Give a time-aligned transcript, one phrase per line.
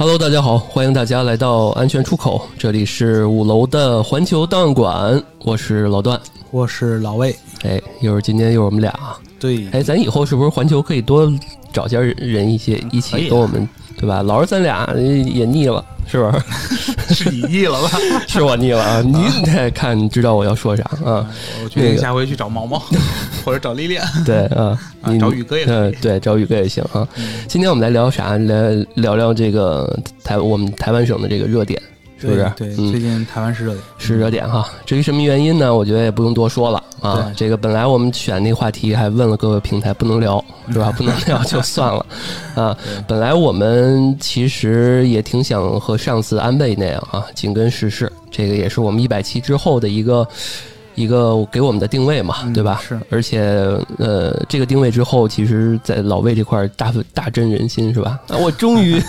[0.00, 6.20] Hello，大家好，欢迎大家来到安全出口，这里是五楼的环球档案馆，我是老段，
[6.52, 7.34] 我是老魏。
[7.64, 8.96] 哎，又是今天又是我们俩，
[9.40, 11.28] 对，哎，咱以后是不是环球可以多
[11.78, 14.20] 找些人一些一起跟我们，对吧？
[14.22, 16.24] 老是咱俩也腻了，是不
[17.08, 17.14] 是？
[17.14, 17.90] 是你腻了吧？
[18.26, 19.00] 是我腻了啊！
[19.06, 21.24] 你得看知道我要说啥啊？
[21.62, 22.82] 我决定下回去找毛毛，
[23.44, 23.96] 或者找丽丽。
[24.26, 24.76] 对啊，
[25.20, 25.92] 找宇哥也可以。
[26.02, 27.06] 对，找宇哥也行啊。
[27.46, 28.36] 今天我们来聊啥？
[28.38, 31.80] 来聊聊这个台我们台湾省的这个热点。
[32.20, 32.52] 是不是？
[32.56, 34.68] 对，最近台湾是热点，是热点哈。
[34.84, 35.74] 至于什么原因呢？
[35.74, 37.32] 我觉得也不用多说了啊。
[37.36, 40.92] 这个本来我们选那个话题，还问了各个平台不能聊，是吧？
[40.96, 42.04] 不能聊就算了
[42.54, 42.76] 啊。
[43.06, 48.12] 本来我们其实也挺想和上次安倍那样啊，紧跟时事。
[48.30, 50.26] 这个也是我们一百期之后的一个。
[50.98, 52.82] 一个给我们的定位嘛，对吧？
[52.82, 53.40] 是，而且
[53.98, 58.18] 呃，这个定位之后，其实，在老魏这块大大振人心，是吧？
[58.40, 59.00] 我终于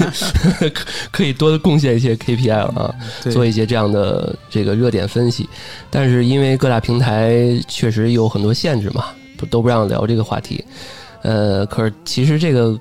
[1.09, 2.93] 可以多贡献一些 KPI 了啊，
[3.31, 5.49] 做一些这样的这个热点分析。
[5.89, 10.63] 但是因为各大平台确实有很多限制嘛，不都不让聊这个话题。
[11.23, 12.79] 呃，可是其实这个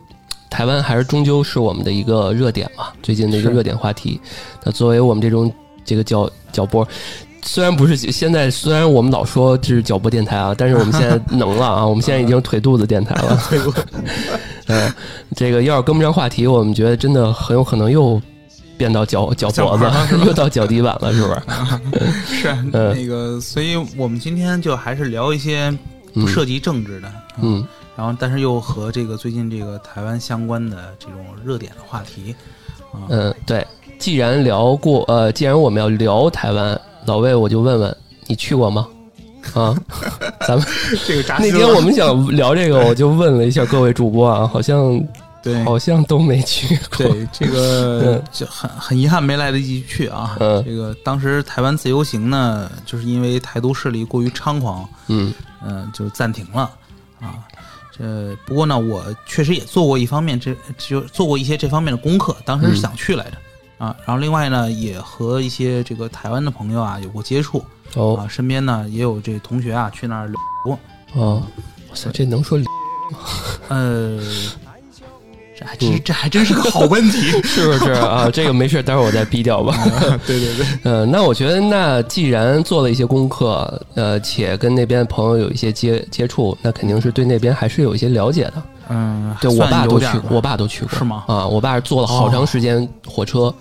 [0.50, 4.20] 台湾还是终究是我们的一个热点嘛，最近的一个热点话题。
[4.62, 5.50] 那作为我们这种
[5.82, 6.86] 这个叫叫播。
[7.42, 11.86] 虽然不是现在，虽然我们老说这是脚播电台啊，但是我们现在能了啊！
[11.86, 13.40] 我们现在已经腿肚子电台了。
[14.66, 14.92] 嗯，
[15.34, 18.20] 这个要是跟不上话题，我们觉得真的很有可能又
[18.76, 19.84] 变到脚脚脖子，
[20.26, 21.28] 又到脚底板了，是不
[22.28, 22.42] 是？
[22.42, 22.54] 是。
[22.70, 25.72] 那个，所以我们今天就还是聊一些
[26.12, 32.34] 不涉及政治的，嗯，然后但是又和这个最近这个台湾相关的这种热点的话题。
[33.08, 33.66] 嗯，对。
[33.98, 36.78] 既然聊过，呃，既然我们要聊台湾。
[37.08, 37.96] 老魏，我就问问
[38.26, 38.86] 你去过吗？
[39.54, 39.74] 啊，
[40.46, 40.66] 咱们
[41.06, 45.02] 这个 那天我们想聊这个，我就问了一下各位主播啊，好像
[45.42, 47.08] 对，好像都没去过。
[47.08, 50.36] 对，这个就很很遗憾没来得及去啊。
[50.38, 55.32] 嗯，这个当时台湾自由行呢，就是因为台独势力过于猖狂，嗯
[55.64, 56.70] 嗯，就暂停了
[57.20, 57.36] 啊。
[57.96, 63.38] 这不过呢，我确实也做过一方面这就做过一些这方面的功课，当时是想去来着。
[63.78, 70.34] 啊，然后另外呢，也和一些这个台湾的朋友啊有过接触，哦，啊，身边呢也有这同学啊去那儿旅
[70.64, 70.78] 过，
[71.14, 71.42] 哦，
[71.88, 72.64] 哇塞，这能说吗？
[73.68, 74.20] 呃，
[75.58, 78.28] 这还真这还真是个好问题， 是不是啊？
[78.34, 79.74] 这个没事，待会儿我再逼掉吧。
[80.26, 88.62] 对对对，嗯，那我觉得，那既然做了一些功课，呃，且跟那边朋友有一些接接触，那肯定是对那边还是有一些了解的。
[88.90, 91.24] 嗯，对我爸都去，我爸都去过，是吗？
[91.28, 93.54] 啊，我爸是坐了好长时间火车，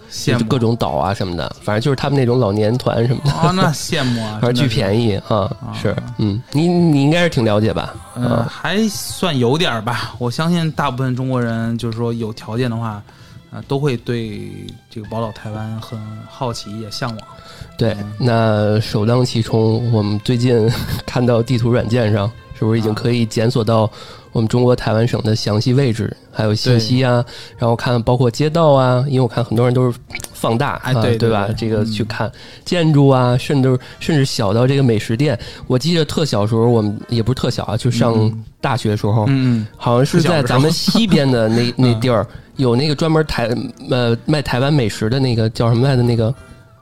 [0.48, 3.32] 各种岛啊什么的，反正就是他们那种老年团什么的。
[3.32, 4.40] 啊，那羡慕啊！
[4.42, 7.94] 反正巨便宜啊，是，嗯，你你应该是挺了解吧？
[8.16, 10.16] 嗯，还算有点吧。
[10.18, 13.02] 我相信大部分中国人，就是说有条件的话，
[13.52, 14.50] 啊，都会对
[14.90, 16.00] 这个宝岛台湾很
[16.30, 17.20] 好奇，也向往。
[17.78, 20.72] 对，那首当其冲，我们最近
[21.06, 23.90] 看到地图软件上，是不是已经可以检索到？
[24.38, 27.26] 我们中国台湾省的详细位置还有信息啊，
[27.58, 29.98] 然后看包括街道啊，因为我看很多人都是
[30.32, 31.50] 放大，哎，对对吧？
[31.58, 32.32] 这个去看
[32.64, 35.36] 建筑啊，甚至甚至小到这个美食店。
[35.66, 38.32] 我记得特小时候，我们也不是特小啊，就上
[38.62, 42.24] 大学的时候，嗯，好像是在咱们西边的那那地儿
[42.58, 43.50] 有那个专门台
[43.90, 46.32] 呃卖台湾美食的那个叫什么来的那个，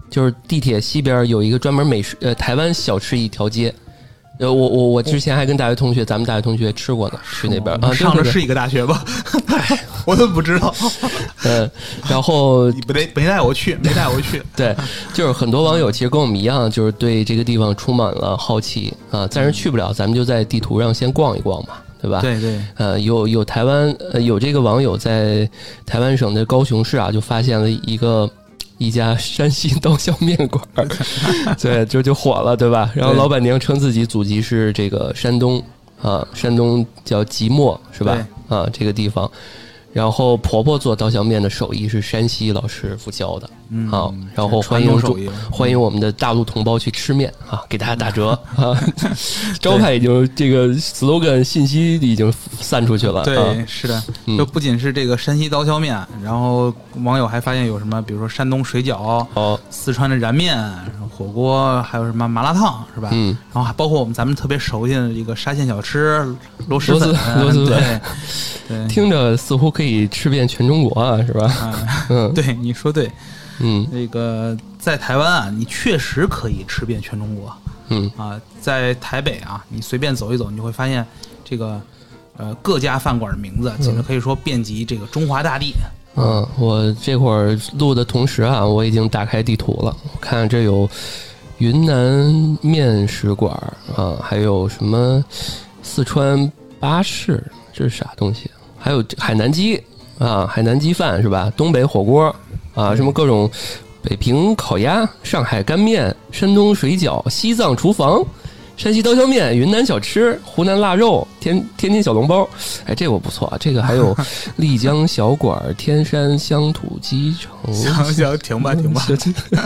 [0.10, 3.74] 就是地铁西边有一个专门美食呃台湾小吃一条街。
[4.38, 9.04] 呃，我我我之前还跟大学同学，咱们大学同学吃过呢，去那边啊，上的是一个大学吧？
[10.06, 10.74] 我都不知道。
[11.46, 11.70] 嗯，
[12.10, 14.42] 然后 没没带我去，没带我去。
[14.56, 14.76] 对，
[15.14, 19.26] 就是很多网友其实跟我们一样，就是对这个地方充满了好奇啊。
[19.28, 22.20] 暂时去不了，咱们就在地图上先逛一逛嘛，对吧？
[22.22, 22.60] 对对。
[22.76, 25.50] 呃，有有台湾呃有这个网友在
[25.86, 28.30] 台湾省的高雄市啊，就发现了一个。
[28.78, 30.64] 一家山西刀削面馆，
[31.62, 32.92] 对，就就火了，对吧？
[32.96, 35.64] 然后老板娘称自己祖籍是这个山东
[36.02, 38.28] 啊，山东叫即墨，是吧？
[38.50, 39.30] 啊，这个地方。
[39.96, 43.50] 然后婆婆做刀削面的手艺是山西老师傅教的，
[43.90, 44.94] 好，然后欢迎
[45.50, 48.78] 欢迎我们的大陆同胞去吃面啊，给大家打折啊，
[49.58, 54.04] 招牌已经这个 slogan 信息已经散出去了，对，是的，
[54.38, 56.74] 就不仅是这个山西刀削面，然后
[57.06, 60.62] 网友还发现有什么，比如说山东水饺，哦，四川的燃面。
[61.18, 63.10] 火锅还有什么麻辣烫是吧？
[63.14, 66.18] 嗯，然后还包括我们咱们特别熟悉的一个沙县小吃
[66.68, 67.10] 螺蛳粉，
[67.42, 68.02] 螺蛳粉，
[68.68, 71.74] 对，听着似乎可以吃遍全中国啊，是吧？
[72.10, 73.10] 嗯，对，你说对，
[73.60, 77.56] 嗯，那个在台湾啊，你确实可以吃遍全中国，
[77.88, 78.12] 嗯。
[78.18, 81.06] 啊，在台北啊，你随便走一走，你就会发现
[81.46, 81.80] 这个
[82.36, 85.74] 呃各家饭馆的名字简直可以说遍及这个中华大地。
[86.16, 90.90] 嗯，我这会儿录的同时啊，我已经打开地图了，看这有
[91.58, 93.52] 云南面食馆
[93.96, 95.24] 啊，还有什么
[95.84, 98.50] 四川巴士，这是啥东西？
[98.78, 99.82] 还有海南鸡
[100.18, 101.52] 啊，海南鸡饭是吧？
[101.58, 102.34] 东北火锅
[102.74, 103.50] 啊，什么各种
[104.02, 108.24] 北平烤鸭、上海干面、山东水饺、西藏厨房。
[108.78, 112.48] 山西刀削面、云南小吃、湖南腊肉、天天津小笼包，
[112.86, 113.58] 哎，这我不错啊。
[113.60, 114.16] 这个还有
[114.58, 117.74] 丽江小馆、天山乡土鸡城。
[117.74, 119.08] 行行，停吧停吧。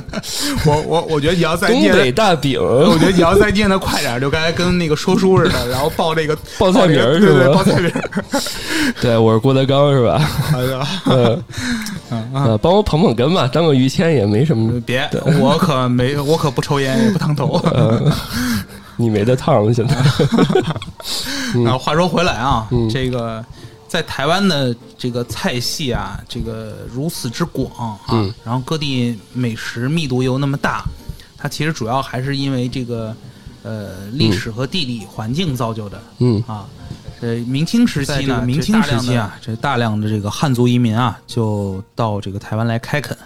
[0.65, 7.53] 我我我觉得你要再念东北大饼，我觉得你要再念的快点，就刚才跟那个说书似的，然后报这个 报菜名是吧？
[7.53, 7.91] 报菜名。
[9.01, 10.29] 对，我是郭德纲是吧？
[10.53, 10.87] 哎呀，
[12.33, 14.79] 呃，帮我捧捧哏吧，当个于谦也没什么。
[14.81, 15.09] 别，
[15.41, 17.59] 我可没，我可不抽烟，也不烫头。
[18.99, 19.95] 你没得烫了，现在。
[21.65, 23.43] 啊，话说回来啊，这个
[23.87, 30.83] 在台湾的这个菜系啊，这个如此之广啊，然后各地美食密度又那么大，
[31.37, 33.15] 它其实主要还是因为这个
[33.63, 36.01] 呃历史和地理环境造就的。
[36.19, 36.67] 嗯啊，
[37.21, 43.17] 呃，明清时期呢，明清时期啊，这大量的这个汉族移民啊，就到这个台湾来开垦。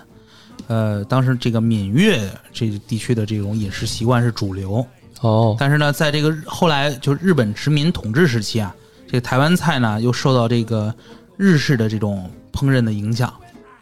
[0.67, 4.85] 呃，当时这个闽粤这地区的这种饮食习惯是主流。
[5.23, 8.75] 哦，但是呢，在这个后来就日本殖民统治时期啊，
[9.07, 10.93] 这个台湾菜呢又受到这个
[11.37, 13.33] 日式的这种烹饪的影响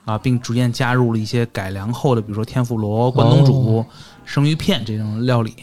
[0.06, 3.84] 啊，并逐渐加入了一些改良后的，比如说天妇罗、关东煮、
[4.24, 5.56] 生鱼片这种料理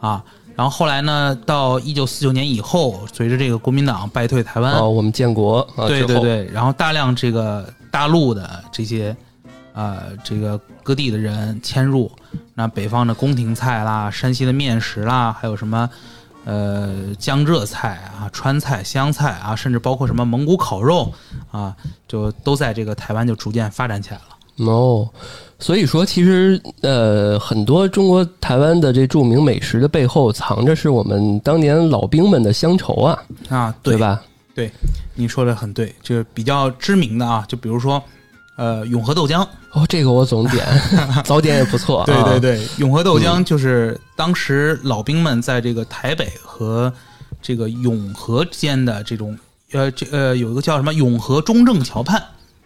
[0.00, 0.24] 啊。
[0.56, 9.14] 然后后来呢，到一九四九年以后，随着这个国民党败退台湾，哦，我们建国，对对对，然后大量这个大陆的这些。
[9.78, 12.10] 呃，这个各地的人迁入，
[12.52, 15.88] 那北方的宫廷菜啦，山西的面食啦，还有什么
[16.44, 21.14] 呃江浙菜啊、川菜、湘菜啊，甚至包括什么蒙古烤肉
[21.52, 21.76] 啊，
[22.08, 24.68] 就都在这个台湾就逐渐发展起来了。
[24.68, 25.08] 哦，
[25.60, 34.20] 所以说其实呃，很多中国台湾的这著名美食的背后，藏着是我们当年老兵们的乡愁啊啊，对吧？
[34.56, 34.72] 对，
[35.14, 38.02] 你说的很对，就是比较知名的啊，就比如说。
[38.58, 40.66] 呃，永和豆浆哦，这个我总点，
[41.24, 42.02] 早点也不错。
[42.04, 46.92] 对对对，永和豆浆就是当时老兵们在这个台北和
[47.40, 49.38] 这个永和间的这种
[49.70, 52.20] 呃，这呃有一个叫什么永和中正桥畔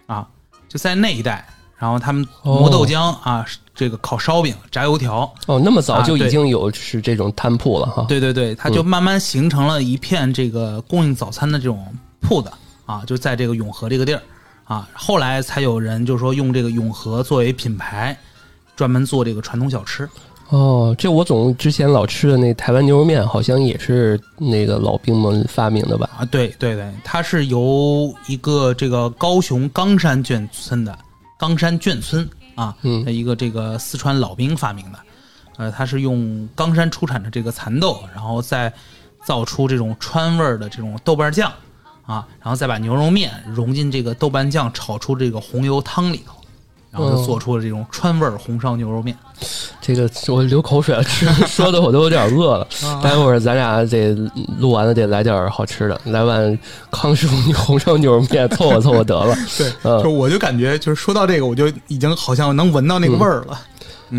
[0.06, 0.26] 啊，
[0.66, 1.46] 就在那一带，
[1.76, 5.30] 然后他们磨豆浆啊，这个烤烧饼、炸油条。
[5.44, 8.06] 哦，那么早就已经有是这种摊铺了哈。
[8.08, 11.86] 对对对，它就慢慢形成了一片这个供应早餐的这种
[12.22, 12.50] 铺子
[12.86, 14.22] 啊，就在这个永和这个地儿。
[14.64, 18.16] 啊，后来才有人就说用这个永和作为品牌，
[18.76, 20.08] 专门做这个传统小吃。
[20.48, 26.08] 哦，这我总之前老吃的那台湾牛肉面，好像也是那个老兵们发明的吧？
[26.18, 30.96] 啊，对对对，它是由一个这个高雄冈山眷村的
[31.38, 34.98] 冈山眷村啊，嗯，一个这个四川老兵发明的。
[35.56, 38.72] 呃，它是用冈山出产的这个蚕豆，然后再
[39.24, 41.50] 造出这种川味儿的这种豆瓣酱。
[42.06, 46.34] 啊，然后再把牛肉面融进这个豆瓣酱炒出这个红油汤里头，
[46.90, 49.16] 然后就做出了这种川味红烧牛肉面。
[49.80, 52.66] 这个我流口水了， 吃说的我都有点饿了。
[53.02, 54.14] 待会儿咱俩得
[54.58, 56.58] 录完了，得来点好吃的，来碗
[56.90, 59.34] 康师傅红烧牛肉面凑合凑合得了。
[59.58, 63.60] 对，就我就感觉就是说到这个，我就已经好像能闻到那个味儿了。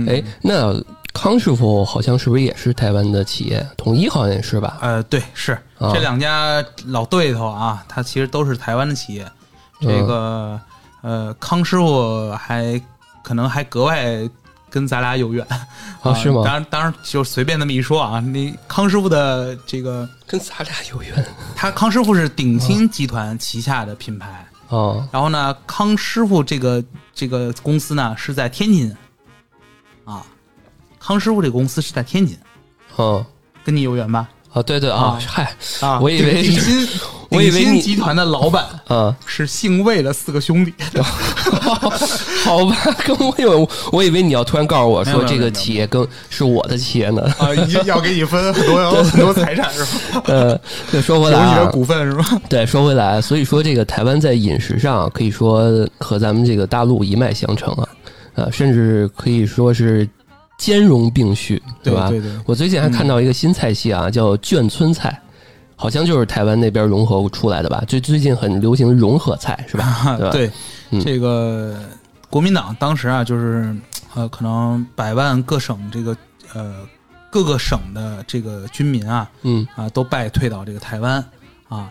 [0.07, 0.73] 哎，那。
[1.23, 3.65] 康师傅好像是不是也是台湾的企业？
[3.77, 4.77] 统一好像也是吧？
[4.81, 9.25] 呃，对，是这两家老对头啊，它其实都是台湾的企业。
[9.79, 10.59] 这个
[11.01, 12.77] 呃，康师傅还
[13.23, 14.05] 可能还格外
[14.69, 15.47] 跟咱俩有缘
[16.01, 16.13] 啊？
[16.13, 16.41] 是吗？
[16.43, 18.19] 当然，当然就随便那么一说啊。
[18.19, 21.25] 那康师傅的这个跟咱俩有缘，
[21.55, 25.07] 他康师傅是鼎新集团旗下的品牌哦。
[25.09, 26.83] 然后呢，康师傅这个
[27.15, 28.93] 这个公司呢是在天津
[30.03, 30.21] 啊。
[31.05, 32.37] 康师傅这公司是在天津，
[32.97, 33.23] 嗯，
[33.65, 34.29] 跟你有缘吧？
[34.53, 36.87] 啊，对对啊，嗨啊，我以为鼎新，
[37.29, 40.71] 我以为你集团的老板 啊是姓魏的四个兄弟，
[42.45, 42.77] 好吧？
[43.03, 47.49] 跟我有，我以为你要突然告诉我说这个企业跟是我的企业呢啊，
[47.83, 49.83] 要给你分很多很多财产是
[50.13, 50.21] 吧？
[50.27, 50.57] 呃，
[50.89, 52.23] 对，说回来啊，你的股份是吧？
[52.47, 57.89] 对，说回来，所以说这个台湾在饮食上可以说和咱们这个大陆一脉相承啊，
[58.35, 60.07] 呃，甚至可以说是。
[60.63, 62.07] 兼容并蓄，对吧？
[62.07, 62.31] 对对。
[62.45, 65.21] 我最近还看到一个新菜系啊，叫眷村菜，
[65.75, 67.83] 好像就是台湾那边融合出来的吧？
[67.85, 70.17] 最最近很流行融合菜，是吧？
[70.31, 70.49] 对，
[71.01, 71.77] 这个
[72.29, 73.75] 国民党当时啊，就是
[74.15, 76.15] 呃，可能百万各省这个
[76.53, 76.87] 呃
[77.29, 81.21] 各个省的这个军民啊，嗯啊，都败退到这个台湾
[81.67, 81.89] 啊，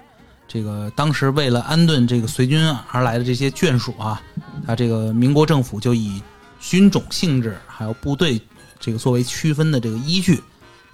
[0.48, 2.58] 这个当时为了安顿这个随军
[2.90, 4.18] 而来的这些眷属啊，
[4.66, 6.22] 他这个民国政府就以
[6.58, 8.40] 军种性质还有部队
[8.82, 10.42] 这个作为区分的这个依据，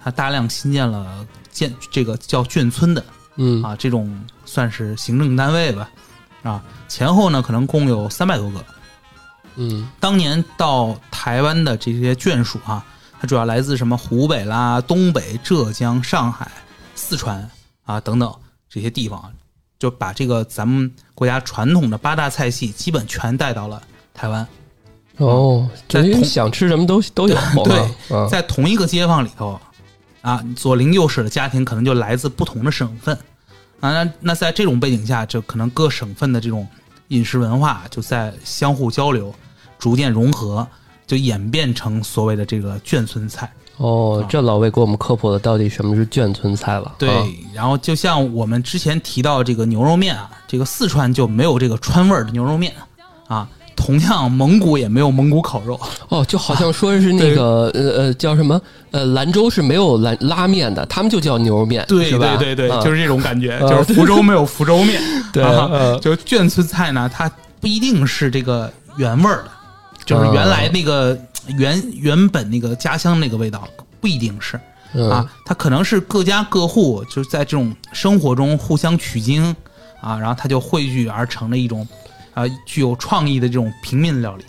[0.01, 3.03] 它大量新建了建这个叫眷村的，
[3.35, 5.89] 嗯啊，这种算是行政单位吧，
[6.43, 8.63] 啊，前后呢可能共有三百多个，
[9.55, 12.85] 嗯，当年到台湾的这些眷属啊，
[13.19, 16.49] 它主要来自什么湖北啦、东北、浙江、上海、
[16.93, 17.49] 四川
[17.83, 18.33] 啊等等
[18.69, 19.33] 这些地方。
[19.79, 23.81] 就把这个咱们国家传统的八大菜系基本全带到了
[24.13, 24.45] 台湾。
[25.19, 27.35] 哦，在同想吃什么都 都有。
[27.63, 29.59] 对，在同一个街坊里头，
[30.21, 33.15] 啊，左邻右舍的家庭可能就来自不同的省份
[33.79, 33.91] 啊。
[33.91, 36.67] 那那在这种背景下，就可能各省份的这种
[37.09, 39.33] 饮食文化就在相互交流，
[39.77, 40.67] 逐渐融合，
[41.05, 43.51] 就演变成所谓的这个眷村菜。
[43.77, 46.95] 哦，这老魏给我们科普的到底什么是眷村菜了。
[46.97, 47.09] 对，
[47.53, 52.73] 然后就像我们之前提到这个牛肉面啊，这个四川就没有这个川味儿的牛肉面
[53.29, 53.47] 啊，
[53.79, 55.79] 同样蒙古也没有蒙古烤肉。
[56.09, 65.01] 哦，就好像说是那个呃呃叫什么呃兰州是没有兰拉面的，他们就叫牛肉面，对对对对，就是这种感觉，就是福州没有福州面。
[65.31, 65.43] 对，
[66.01, 67.31] 就眷村菜呢，它
[67.61, 69.51] 不一定是这个原味儿的，
[70.05, 71.17] 就是原来那个。
[71.57, 73.67] 原原本那个家乡那个味道
[73.99, 74.55] 不一定是
[75.09, 79.43] 啊，它可能是各家各户就是在这种生活中互相取经
[79.99, 81.87] 啊，然后它就汇聚而成了一种
[82.33, 84.45] 啊具有创意的这种平民料理。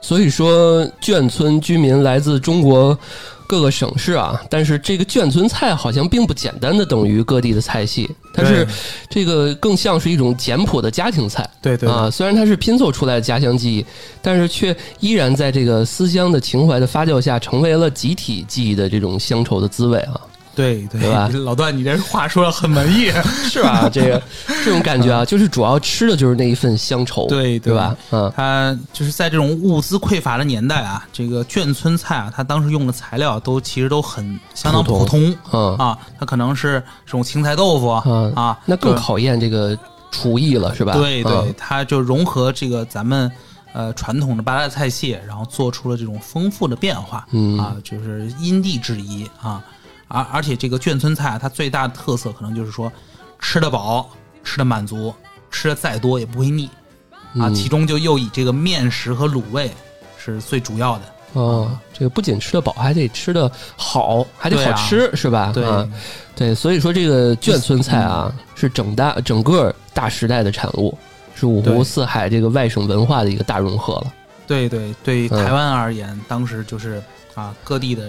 [0.00, 2.98] 所以说，眷村居民来自中国。
[3.48, 8.66] 各个省市啊，但是这个眷村菜好像并不简单的等于各地的菜系，它是
[9.08, 11.48] 这个更像是一种简朴的家庭菜。
[11.62, 13.86] 对对啊，虽然它是拼凑出来的家乡记忆，
[14.20, 20.20] 但是却依然在这个思乡的情怀的发酵下，成为了集体记忆的这种乡愁的滋味啊。
[20.56, 23.12] 对对吧， 老段，你这话说的很文艺，
[23.48, 23.88] 是吧？
[23.92, 24.20] 这个
[24.64, 27.74] 这种感觉啊，就是主要吃的就是那一份乡愁，对对。
[27.74, 27.94] 吧？
[28.10, 35.76] 嗯，它就是在这种物资匮乏的年代啊，这个眷村菜啊，它当时用的材料都其实都很相当普通，嗯。
[35.76, 38.32] 啊，它可能是这种青菜豆腐嗯。
[38.34, 39.78] 啊，那更考验这个
[40.10, 40.94] 厨艺了，是吧？
[40.94, 43.30] 对对，它就融合这个咱们
[43.74, 47.58] 呃传统的八大菜系，然后做出了这种丰富的变化，嗯。
[47.58, 49.62] 啊，就是因地制宜啊。
[50.08, 52.90] 而而且这个眷村菜，它最大的特色可能就是说，
[53.40, 54.08] 吃得饱，
[54.44, 55.12] 吃得满足，
[55.50, 56.70] 吃的再多也不会腻，
[57.38, 59.70] 啊，其中就又以这个面食和卤味
[60.16, 61.04] 是最主要的。
[61.32, 65.50] 哦，这个不仅吃得饱，还得吃得好，还得好吃，是吧？
[65.52, 65.88] 对，
[66.36, 70.96] 对，所以说这个眷村菜啊，是整大整个大时代的产物，
[71.34, 74.12] 是五湖四海这个外省文化的一个大融合了。
[74.46, 77.02] 对对，对台湾而言，当时就是
[77.34, 78.08] 啊，各地的。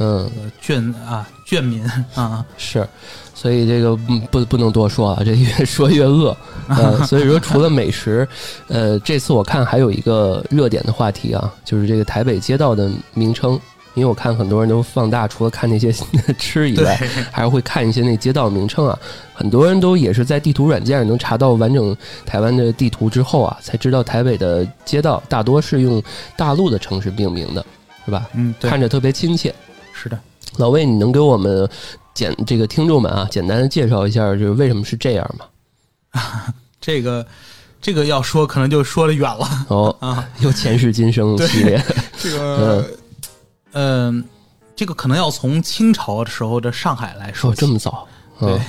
[0.00, 0.30] 嗯，
[0.62, 2.86] 眷啊，眷民啊，是，
[3.34, 3.96] 所以这个
[4.30, 6.36] 不不能多说啊，这越 说越饿。
[6.68, 8.26] 呃，所以说除了美食，
[8.68, 13.58] 呃，这次我看还有一个热点的话题啊，就是这个台北街道的名称，
[13.94, 15.92] 因为我看很多人都放大，除了看那些
[16.38, 16.94] 吃以外，
[17.32, 18.96] 还是会看一些那街道名称啊。
[19.34, 26.00] 很多人都也是在地图软件上能查到完整台湾的地图之后啊，才知道台北的街道大多是用
[26.36, 27.66] 大陆的城市命名的，
[28.04, 28.28] 是吧？
[28.34, 29.52] 嗯，看着特别亲切。
[30.00, 30.18] 是的，
[30.58, 31.68] 老魏，你能给我们
[32.14, 35.44] 简这个听众们啊，简单的介绍一下，就是为什么是这样吗？
[36.10, 37.26] 啊 这个，
[37.82, 39.66] 这个要说可能就说的远了。
[39.68, 41.84] 哦 啊，又前世今生系列，
[42.16, 42.90] 这个，
[43.72, 44.24] 嗯，
[44.76, 48.06] 这个可能要从清朝的时候的上海来说，这么早，
[48.38, 48.60] 对。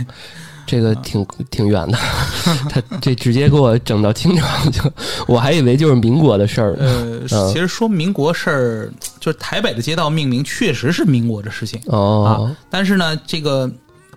[0.70, 1.98] 这个挺挺远的，
[2.70, 4.84] 他这直接给我整到清朝就，
[5.28, 6.76] 我还以为就是民国的事儿。
[6.78, 12.56] 呃，其实说民国事儿，就是台北的街道命名确实是民国的事情哦。
[12.70, 13.68] 但是呢，这个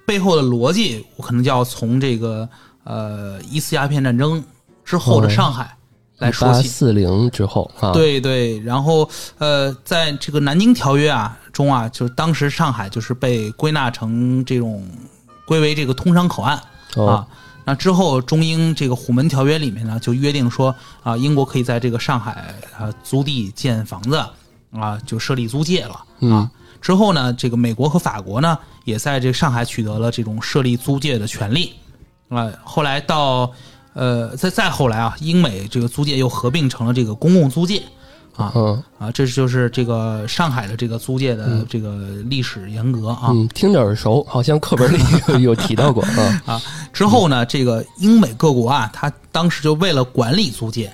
[0.07, 2.47] 背后的逻辑，我可能就要从这个
[2.85, 4.45] 呃一次鸦片战争
[4.85, 5.75] 之后的上海
[6.19, 6.69] 来说起。
[6.69, 14.87] 四零之后啊，对对，然后呃，在这个南京条约啊中啊，就是当时上海就是被归纳成这种。
[15.45, 16.57] 归为这个通商口岸
[16.97, 17.27] 啊，
[17.65, 24.25] 那之后中英这个虎门条约里面呢，就约定说啊，英国可以在这个上海啊租地建房子
[24.73, 26.51] 啊，就设立租界了啊。
[26.81, 31.73] 之后呢，这个美国和法国呢，也在这上海取得了这种设立租界的权利
[32.29, 32.51] 啊。
[32.65, 33.53] 后来到
[33.95, 37.83] 呃，再再后来啊，英美这个租界又合并成了这个公共租界。
[38.37, 46.63] 啊，嗯啊，这就是这个上海的这个租界的这个历史沿革啊，嗯，听着耳熟，好像课本里有 提到过啊啊。
[46.93, 50.93] 之后呢，这个英美各国啊，他当时就为了管理租界，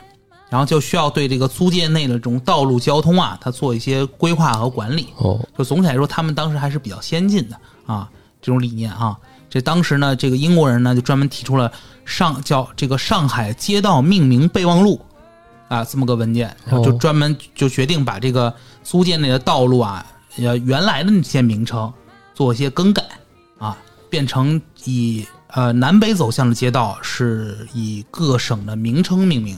[0.49, 5.09] 然后就需要对这个租界内的这种道路交通啊，它做一些规划和管理。
[5.19, 8.09] 哦，就总体来说，他们当时还是比较先进的啊，
[8.43, 9.17] 这种理念啊。
[9.51, 11.73] 这当时呢，这个英国人呢就专门提出了
[12.05, 15.01] 上叫这个《上海街道命名备忘录》
[15.69, 20.05] 啊这么个文件，然后就专门就决定把这个租界内的道路啊，
[20.39, 21.93] 呃原来的那些名称
[22.35, 23.05] 做一些更改
[23.59, 23.79] 啊，
[24.11, 29.57] 变成以呃南北走向的街道是以各省的名称命名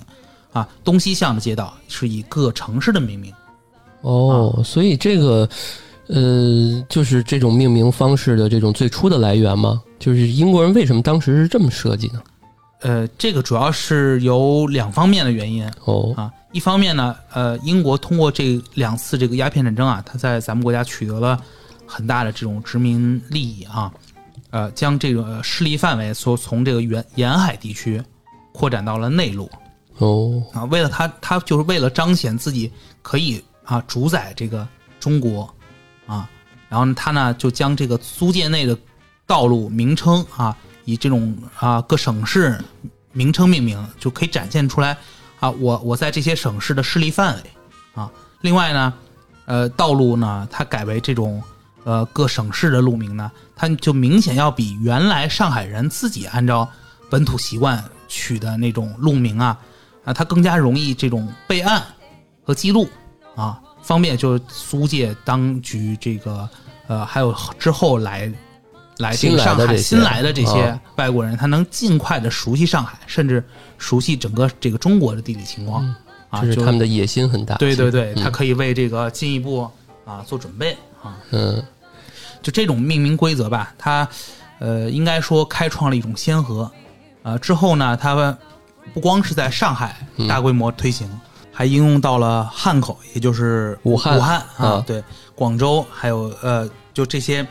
[0.52, 3.32] 啊，东西向的街道是以各城市的命名。
[4.02, 5.48] 哦，所以这个。
[6.12, 9.80] 呃，就是这种命名方式的这种最初的来源吗？
[10.00, 12.20] 就是英国人为什么当时是这么设计呢？
[12.80, 15.70] 呃，这个主要是有两方面的原因。
[15.84, 16.12] 哦。
[16.16, 21.40] 啊，一方面呢，呃，英国通过这两次这个鸦片战争啊，它在咱们国家取得了
[21.86, 23.92] 很大的这种殖民利益啊，
[24.50, 28.02] 呃，将这个势力范围所从这个沿沿海地区
[28.52, 29.50] 扩展到了内陆。
[29.98, 30.42] 哦。
[30.52, 32.70] 啊，为了他他就是为了彰显自己
[33.02, 34.66] 可以啊主宰这个
[34.98, 35.48] 中国。
[36.06, 36.28] 啊，
[36.68, 38.76] 然后他呢就将这个租界内的
[39.28, 40.56] 道路名称啊，
[40.90, 42.58] 以这种啊各省市
[43.12, 44.96] 名称命名，就可以展现出来
[45.38, 47.42] 啊，我我在这些省市的势力范围
[47.94, 48.10] 啊。
[48.40, 48.94] 另外呢，
[49.44, 51.42] 呃，道路呢，它改为这种
[51.84, 56.68] 呃各省市的路名呢，它就明显要比原来上海人自己按照
[57.08, 59.56] 本土习惯取的那种路名啊
[60.04, 61.82] 啊，它更加容易这种备案
[62.42, 62.88] 和记录
[63.36, 63.60] 啊。
[63.82, 66.48] 方便就是租界当局这个
[66.86, 68.30] 呃，还有之后来
[69.00, 73.42] 来这个上海新来的这些外国人，他能尽快的熟悉上海，甚至
[73.78, 75.82] 熟悉整个这个中国的地理情况
[76.28, 77.56] 啊，就是他们的野心很大。
[77.56, 79.68] 对对对，他可以为这个进一步
[80.04, 81.18] 啊做准备啊。
[81.30, 81.62] 嗯，
[82.42, 84.06] 就这种命名规则吧，它
[84.58, 86.70] 呃应该说开创了一种先河
[87.22, 88.36] 呃，之后呢，他们
[88.94, 91.08] 不光是在上海大规模推行。
[91.52, 94.16] 还应用到了汉口，也就是武汉。
[94.16, 97.46] 武汉啊，对，广州，还有呃，就这些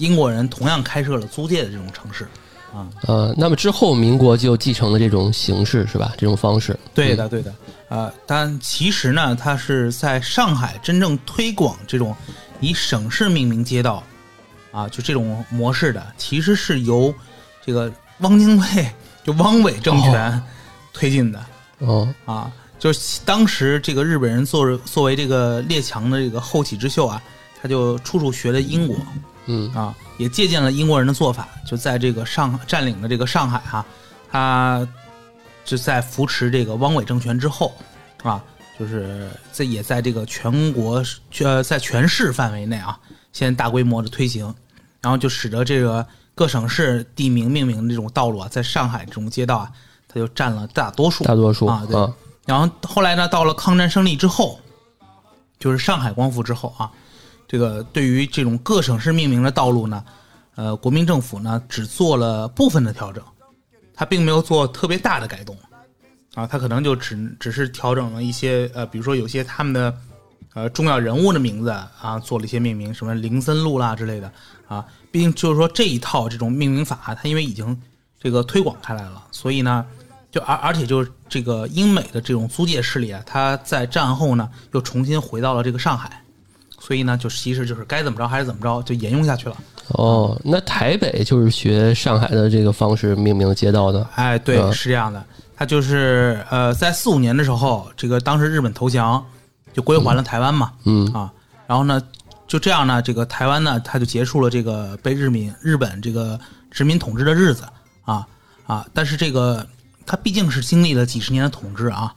[0.00, 2.26] 英国人同样开设了租界的这种城市
[2.74, 2.88] 啊。
[3.02, 6.12] 呃，那么之后民国就继承了这种形式，是吧？
[6.18, 6.76] 这种方式。
[6.92, 7.54] 对的，对的。
[7.88, 12.16] 啊，但其实呢，它是在上海真正推广这种
[12.58, 14.02] 以省市命名街道
[14.72, 17.14] 啊，就这种模式的，其实是由
[17.64, 18.92] 这个汪精卫
[19.24, 20.42] 就汪伪政权
[20.92, 21.44] 推进的。
[21.78, 22.50] 哦啊。
[22.78, 27.22] 就是当时这个日本人作作为这个列强的这个后起之秀啊，
[27.60, 28.96] 他就处处学的英国，
[29.46, 33.84] 嗯啊，也借鉴了英国人的做法，就在这个上占领的这个上海哈，
[34.30, 34.86] 他
[35.64, 37.72] 就在扶持这个汪伪政权之后
[38.22, 38.42] 啊，
[38.78, 41.02] 就是在也在这个全国
[41.40, 42.98] 呃在全市范围内啊，
[43.32, 44.54] 先大规模的推行，
[45.00, 49.70] 然后就使得这个各省市地名命名的这种道路啊，在上海这种街道啊，
[50.08, 52.12] 它就占了大多数，大多数啊，对。
[52.46, 54.58] 然后后来呢，到了抗战胜利之后，
[55.58, 56.90] 就是上海光复之后啊，
[57.50, 60.04] 这个对于这种各省市命名的道路呢，
[60.54, 63.20] 呃，国民政府呢只做了部分的调整，
[63.92, 65.58] 他并没有做特别大的改动，
[66.34, 69.92] 啊，他可能就只只是调整了一些呃，比如说有些他们的
[70.54, 74.30] 呃重要人物的名字啊，做了一些命名，什么林森路啦之类的
[74.68, 77.76] 啊，毕竟就是说这一套这种命名法，它因为已经
[78.20, 79.84] 这个推广开来了，所以呢。
[80.30, 86.22] 就而而且就是这个英美的这种租界势力啊，它在战后呢又重新回到了这个上海，
[86.90, 89.56] 所以呢就其实就是该怎么着还是怎么着，就沿用下去了。
[89.90, 94.04] 哦，那台北就是学上海的这个方式命名街道的。
[94.16, 95.24] 哎，对，是这样的。
[95.56, 99.24] 他就是呃，在四五年的时候，这个当时日本投降，
[99.72, 100.72] 就归还了台湾嘛。
[100.84, 101.32] 嗯啊，
[101.68, 102.02] 然后呢，
[102.48, 106.36] 就这样呢，这个台湾呢，他就结束了这个被日民日本这个
[106.72, 107.62] 殖民统治的日子
[108.02, 108.26] 啊
[108.66, 109.64] 啊，但是这个。
[110.06, 112.12] 他毕竟是经历了几十年的统治啊，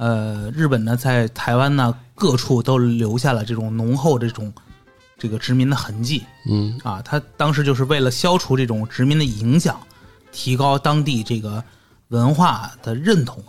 [0.00, 4.50] 呃，日本呢在台湾呢各处都留下了这种浓厚这种
[5.18, 6.80] 这个殖民的痕迹，嗯。
[6.82, 9.78] 啊，他当时就是为了消除这种殖民的影响，
[10.32, 11.62] 提高当地这个
[12.08, 13.44] 文化的认同。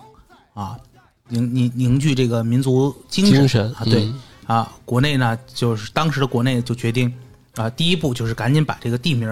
[0.54, 0.78] 啊，
[1.30, 3.74] 凝凝凝聚这个民族精神。
[3.76, 4.12] 啊，对。
[4.46, 7.14] 啊，国内呢就是当时的国内就决定
[7.56, 9.30] 啊，第一步就是赶紧把这个地名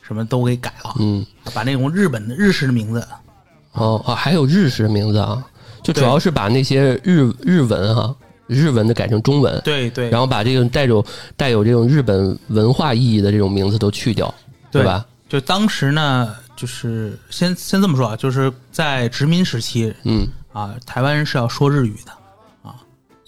[0.00, 3.06] 什么都给改了，嗯，把那种日本的日式的名字。
[3.72, 5.44] 哦哦，还有日式名字啊，
[5.86, 8.16] 就主要是把那些日日文哈，
[8.48, 11.04] 日文的改成中文，对对，然后把这个带有
[11.36, 14.34] 带有这种日本文化意义的这种名字都去掉，
[14.72, 15.06] 对吧？
[15.28, 22.12] 就当时呢，就是先先这么说啊，就是在殖民时期，嗯啊，台湾人是要说日语的。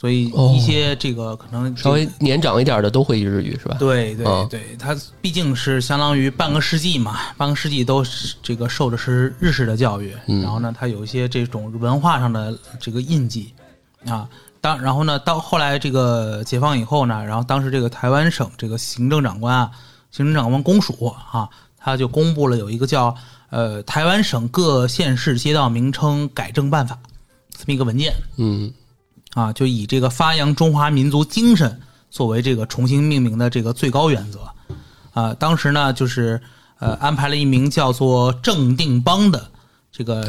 [0.01, 3.77] 所以一些这个可能稍微年长一点的都会日语是吧？
[3.81, 13.53] 对对对，他毕竟是相当于半个世纪嘛，半个世纪都是这个受的是日式的教育，然后呢，他有一些这种文化上的这个印记
[14.07, 14.29] 啊。
[14.61, 19.71] 当然后呢，到后来这个解放以后呢，然后当时这个台湾省这个行政长官啊，
[20.11, 23.15] 行政长官公署啊，他他就公布了有一个叫
[23.51, 26.99] 呃台湾省各县市街道名称改正办法
[27.51, 28.13] 这么一个文件。
[28.37, 28.73] 嗯，
[29.35, 34.41] 啊，就以这个发扬中华民族精神作为这个重新命名的这个最高原则。
[35.13, 36.41] 啊，当时呢，就是
[36.79, 39.51] 呃安排了一名叫做郑定邦的
[39.91, 40.27] 这个。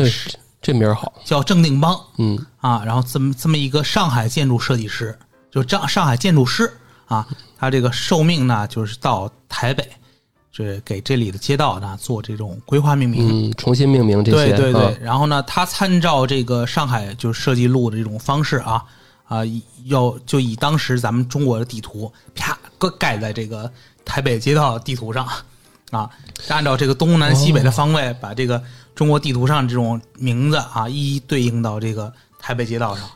[0.62, 5.18] 这名儿好，叫郑定邦，嗯啊，然后这么这么一个上海建筑设计师，
[5.50, 6.70] 就上上海建筑师
[7.06, 7.26] 啊，
[7.58, 9.90] 他这个受命呢，就是到台北，
[10.52, 14.98] 这给这里的街道呢做这种规划命名，嗯，重新命名这些，对对对。
[15.02, 18.84] 然后呢，他参照这个上海就是设计路的这种方式啊
[19.28, 19.40] 啊，
[19.86, 23.72] 要就以当时咱们中国的地图啪搁盖在这个
[24.04, 25.28] 台北街道地图上
[25.92, 26.10] 啊，
[26.48, 28.62] 按照这个东南西北的方位把这个。
[28.96, 33.10] 中国地图上这种名字啊，一一对应到这个台北街道上，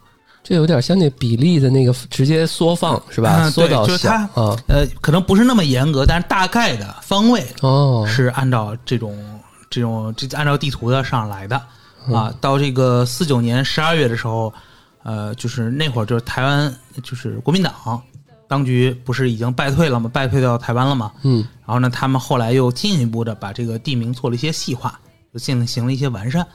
[0.44, 3.50] 这有点像那比例的那个直接缩放是吧？
[3.50, 9.18] 缩到小啊，呃，可能不是那么严格，但是大概的方位哦是按照这种
[9.70, 11.56] 这种这按照地图的上来的
[12.12, 12.34] 啊。
[12.42, 14.54] 到这个四九年十二月的时候，
[15.04, 18.02] 呃，就是那会儿就是台湾就是国民党
[18.48, 20.10] 当局不是已经败退了吗？
[20.14, 21.12] 败退到台湾了吗？
[21.24, 25.00] 嗯，然后呢，他们后来又进一步的把这个地名做了一些细化。
[25.34, 26.46] 就进行了一些完善，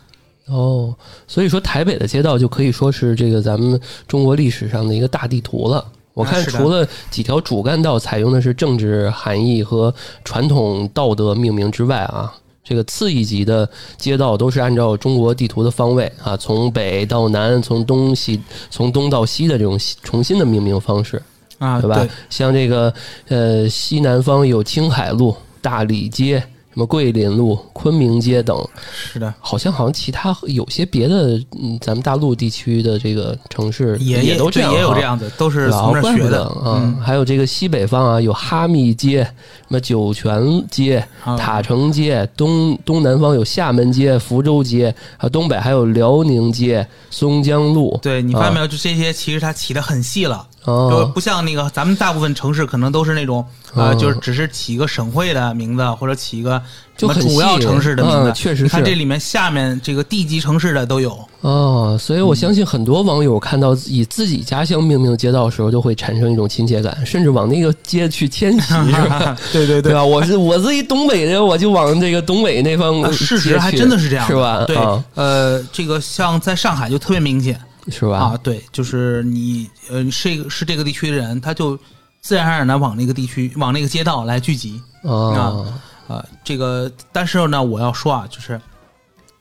[0.48, 0.94] 哦，
[1.26, 5.84] 所以说台北的街道就可以说是这个咱们中国历史上的一个大地图了。
[6.14, 12.34] 我看除了几条主干道采用的是政治含义和传统道德命名之外啊，
[12.64, 21.22] 这个次一级的街道都是按照中国地图的方位啊，从北到南，从东西从东到西的这种重新的命名方式
[21.58, 22.04] 啊，对吧？
[22.28, 22.92] 像这个
[23.28, 26.42] 呃西南方有青海路、大理街。
[26.78, 36.96] 什么桂林路、昆明街等，是的，好像好像其他有些别的，嗯，咱们大陆地区的这个城市也也都这样，也有这样子，都是从这学的啊。
[37.04, 41.04] 还有这个西北方啊，有哈密街、什么酒泉街、
[41.36, 47.98] 塔城街；东东南方有厦门街、福州街；啊，东北还有辽宁街、松江路。
[48.00, 48.68] 对你发现没有？
[48.68, 50.46] 就这些，其实它起的很细了。
[50.90, 56.60] 就不像那个咱们大部分城市可能都是那种啊，就是只是起一个省会的名字或者起一个
[56.96, 58.68] 什么主要城市的名字，确实是。
[58.68, 69.36] 看这里面下面这个地级城市的都有哦，所以我相信很多网友看到以自己家乡命名街道的时候，就会产生一种亲切感，甚至往那个街去迁徙， 是吧？
[69.52, 70.04] 对对对，吧？
[70.04, 73.12] 我是我自己东北的，我就往这个东北那方。
[73.12, 74.64] 事实还真的是这样，是吧？
[74.66, 74.76] 对，
[75.14, 77.60] 呃，这个像在上海就特别明显。
[77.90, 78.18] 是吧？
[78.18, 81.78] 啊，对，就是你，呃，是是这个地区的人，他就
[82.20, 85.64] 自然而然的往那个地区、往那个街道来聚集啊
[86.06, 88.60] 啊，这个，但是呢，我要说啊，就是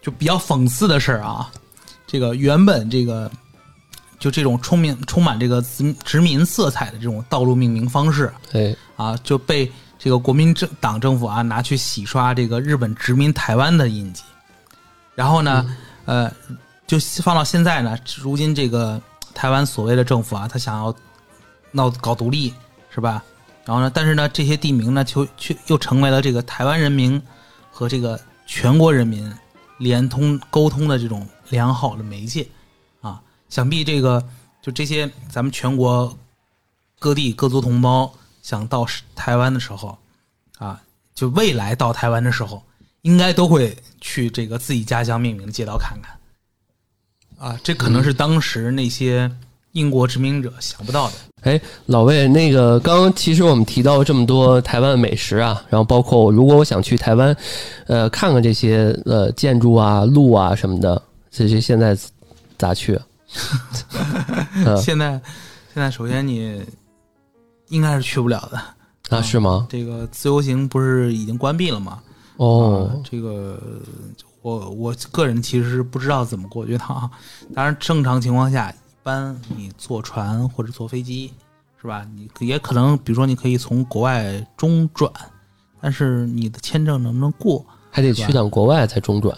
[0.02, 1.52] 就比较讽刺的事儿啊，
[2.06, 3.30] 这个原本这个
[4.20, 14.24] 就这种充满充满这个殖殖民色彩的这种道路命名方式，对啊，就被这个国民政党政府啊拿去洗刷这个日本殖民台湾的印记，
[15.16, 16.32] 然后呢，呃。
[16.88, 19.00] 就放到现在呢，如今这个
[19.34, 20.96] 台湾所谓的政府啊，他想要
[21.72, 22.54] 闹搞独立，
[22.90, 23.22] 是吧？
[23.66, 27.22] 然后呢，但是呢，这些地名呢，就却又成为了这个台湾人民
[27.70, 29.30] 和这个全国人民
[29.78, 32.48] 连通沟通的这种良好的媒介
[33.02, 33.22] 啊。
[33.50, 34.26] 想必这个
[34.62, 36.18] 就这些咱们全国
[37.00, 38.10] 各地各族同胞
[38.42, 39.98] 想到台湾的时候
[40.58, 40.82] 啊，
[41.14, 42.64] 就未来到台湾的时候，
[43.02, 46.17] 应该都会去这个自己家乡命名的街道看看。
[47.38, 49.32] 啊，这可能是当时那些
[49.74, 51.14] 英国殖民者想不到的。
[51.42, 57.36] 哎，老魏，那个刚刚其实我们提到这么多台湾美食啊，然后包括如果我想去台湾，
[57.86, 61.96] 呃，看看这些呃建筑啊、路啊什么的，这些现在
[62.58, 63.00] 咋去？
[64.82, 65.22] 现在
[65.74, 66.60] 现在首先你
[67.70, 69.22] 应该是去不了的啊？
[69.22, 69.68] 是吗？
[69.70, 72.00] 这个自由行不是已经关闭了吗？
[72.38, 73.62] 哦，这个。
[74.48, 77.10] 我我个人其实是不知道怎么过去的啊。
[77.54, 81.34] 当然，正常情况下，一般你坐船或者坐飞机，
[81.82, 82.08] 是吧？
[82.16, 85.12] 你也可能，比如说，你可以从国外中转，
[85.82, 89.38] 但是你的签证能不能过，还得去趟国外才中转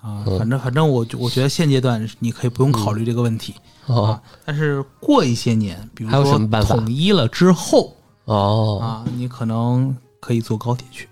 [0.00, 0.24] 啊。
[0.38, 3.52] 反正反正，我我觉得现阶段你可以不用考虑这个问题
[3.88, 4.22] 啊。
[4.44, 11.08] 但是过一些年，比如说统一了之后哦啊，你可能可以坐高铁去。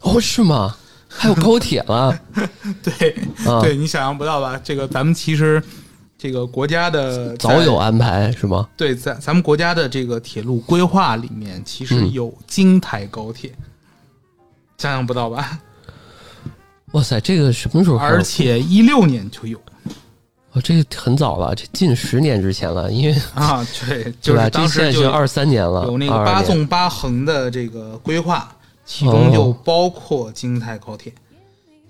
[0.00, 0.74] 哦，是吗？
[1.14, 2.18] 还有高铁了，
[2.82, 3.14] 对，
[3.62, 4.58] 对你想象不到吧？
[4.64, 5.62] 这个咱们其实
[6.18, 8.68] 这个国家的早有安排是吗？
[8.76, 13.52] 对，在咱们国家的这个铁路规划里面，其实有京台高铁，
[14.78, 15.58] 想象不到吧？
[16.92, 17.98] 哇塞，这个什么时候？
[17.98, 19.58] 而且一六年就有，
[20.52, 28.54] 哦，这个很早了，这近十年之前了，因为啊，对， 就是当时就二三年了，有那个八纵八横的这个规划。
[28.84, 31.12] 其中就包括京台高铁。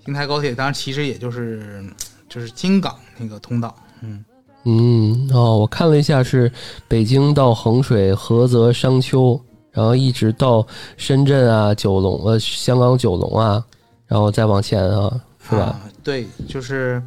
[0.05, 1.85] 京台高铁当然其实也就是
[2.27, 4.23] 就是京港那个通道，嗯
[4.65, 6.51] 嗯哦，我看了一下是
[6.87, 9.39] 北京到衡水、菏泽、商丘，
[9.71, 10.65] 然后一直到
[10.97, 13.63] 深圳啊、九龙呃香港九龙啊，
[14.05, 15.79] 然后再往前啊，是吧？
[16.03, 17.01] 对，就是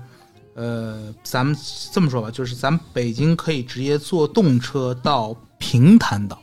[0.54, 1.54] 呃，咱们
[1.92, 6.38] 这么说吧，就是咱北京可以直接坐动车到平潭岛，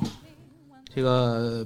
[0.93, 1.65] 这个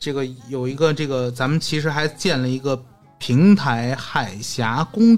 [0.00, 2.82] 这个有一个这个，咱们其实还建了一个。
[3.22, 5.14] 平台海峡公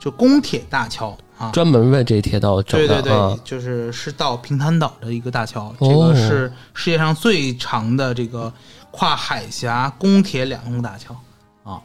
[0.00, 2.88] 就公铁大桥啊，专门为这铁道整的。
[2.88, 8.52] 对对对，就是是到平潭岛的一个大桥，这个是世界上最长的这个
[8.90, 11.16] 跨海峡公铁两用大桥
[11.62, 11.80] 啊。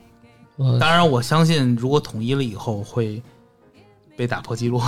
[0.79, 3.21] 当然，我相信如果统一了以后会
[4.17, 4.81] 被打破记录。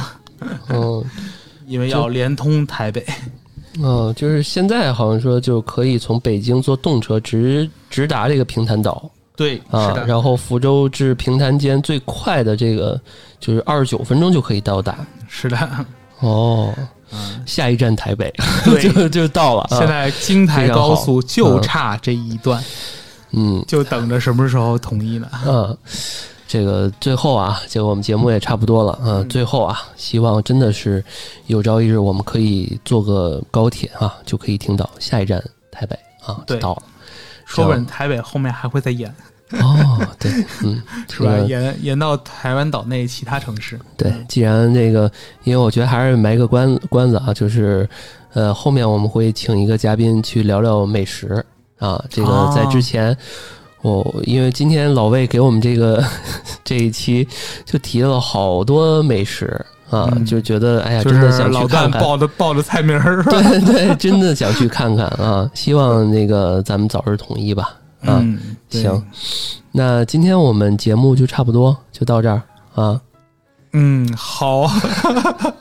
[0.70, 1.06] 嗯，
[1.68, 3.06] 因为要连通台北。
[3.82, 9.10] 嗯，就是现在好像说就可以从北京坐动车直直达这个平潭岛。
[9.36, 13.00] 对啊，然后福州至平潭间最快的这个
[13.40, 14.96] 就是二十九分钟就可以到达。
[15.28, 15.58] 是的，
[16.20, 16.72] 哦，
[17.44, 18.32] 下一站台北，
[18.80, 19.66] 就就到了。
[19.72, 22.64] 现在京台高速就差这一段，
[23.32, 25.28] 嗯，就等着什么时候统一呢？
[25.48, 25.76] 嗯，
[26.54, 31.04] 这个最后啊，这个我们节目也差不多了嗯，最后啊，希望真的是
[31.48, 36.84] 有朝一日我们可以坐个高铁啊，就可以听到下一站台北啊，就到了。
[37.44, 39.12] 说不准台北后面还会再演
[39.54, 40.32] 哦，对，
[40.64, 41.36] 嗯， 是吧？
[41.40, 43.80] 演演到台湾岛内其他城市。
[43.98, 45.12] 对，既然那个，
[45.46, 47.90] 因为我觉得还是埋个关关子啊，就是
[48.34, 51.44] 呃，后面我们会请一个嘉宾去聊聊美食
[51.80, 52.00] 啊。
[52.12, 53.18] 这个在之前，
[53.84, 56.04] 我因为今天老魏给我们这个
[56.66, 57.28] 这一期
[57.64, 59.64] 就提了好多美食。
[59.90, 65.48] 啊，就觉得哎呀， 真的想去看看，报的报的菜名儿，对对，真的想去看看啊！
[65.54, 67.76] 希望那个咱们早日统一吧。
[68.02, 68.40] 嗯，
[68.72, 69.06] 行，
[69.72, 72.42] 那今天我们节目就差不多就到这儿
[72.74, 73.00] 啊。
[73.74, 74.70] 嗯，好。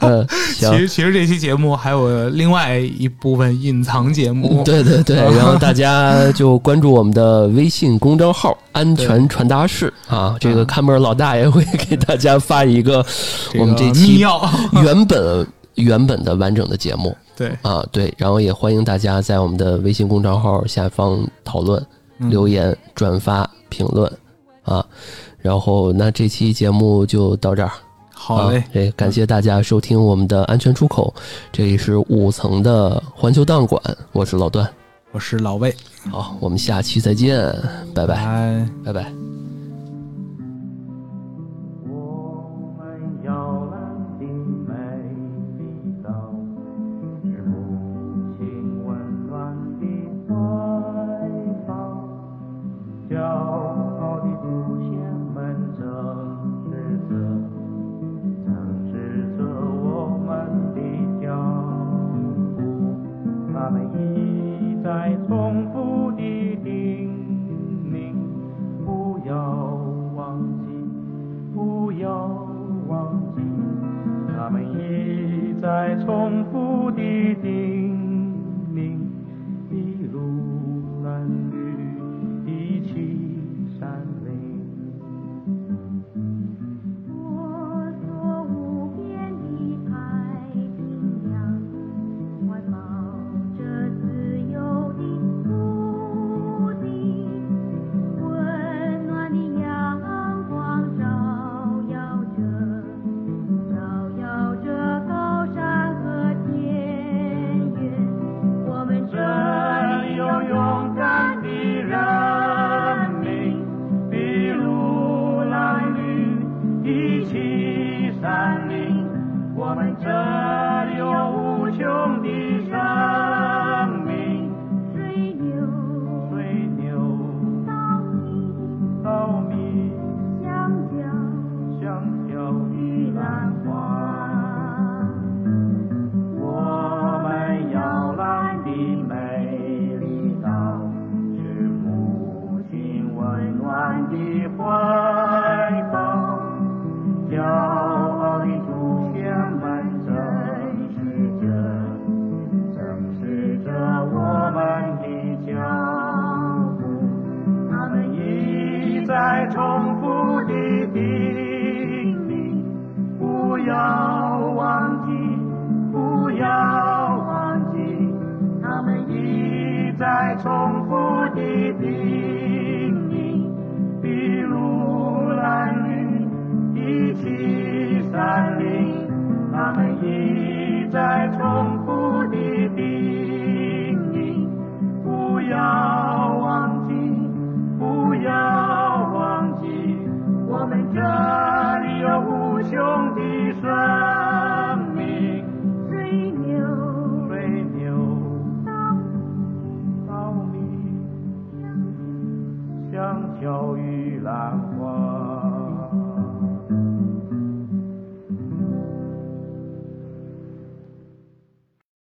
[0.00, 4.62] 嗯， 其实其实这期节目还有另外一部分隐藏节目。
[4.64, 13.04] 对对对， 然后大家就关注我们的微信公众号“安全传达室”啊，这个看门老大爷会给大家发一个
[13.58, 14.18] 我们这期
[14.82, 15.46] 原本
[15.76, 17.16] 原本的完整的节目。
[17.34, 21.82] 对啊，对，然后也欢迎大家在我们的微信公众号下方讨论、
[22.18, 24.12] 留言、转发、评论
[24.64, 24.84] 啊。
[25.38, 27.72] 然后那这期节目就到这儿。
[28.24, 31.12] 好嘞，哎，感谢大家收听我们的安全出口，
[31.50, 33.82] 这里是五层的环球档馆，
[34.12, 34.68] 我是老段，
[35.10, 35.74] 我是老魏，
[36.08, 37.36] 好，我们下期再见，
[37.92, 39.31] 拜拜，拜拜。